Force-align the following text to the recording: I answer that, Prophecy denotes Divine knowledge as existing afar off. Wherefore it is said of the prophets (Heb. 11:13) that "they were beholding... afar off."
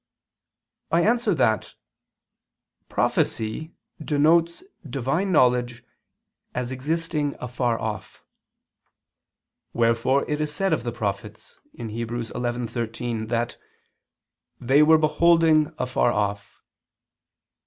I 0.91 1.01
answer 1.03 1.35
that, 1.35 1.75
Prophecy 2.89 3.75
denotes 4.03 4.63
Divine 4.83 5.31
knowledge 5.31 5.83
as 6.55 6.71
existing 6.71 7.35
afar 7.39 7.79
off. 7.79 8.23
Wherefore 9.73 10.27
it 10.27 10.41
is 10.41 10.51
said 10.51 10.73
of 10.73 10.81
the 10.83 10.91
prophets 10.91 11.59
(Heb. 11.77 11.87
11:13) 11.89 13.27
that 13.27 13.57
"they 14.59 14.81
were 14.81 14.97
beholding... 14.97 15.71
afar 15.77 16.11
off." 16.11 16.63